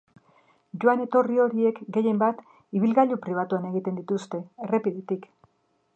[0.85, 2.41] Joan-etorri horiek gehienbat
[2.79, 5.33] ibilgailu pribatuan egiten dituzte, errepidetik.